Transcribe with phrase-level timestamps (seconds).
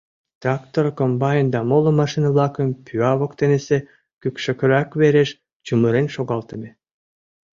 [0.41, 3.77] Трактор, комбайн да моло машина-влакым пӱа воктенысе
[4.21, 5.29] кӱкшакарак вереш
[5.65, 6.69] чумырен шогалтыме.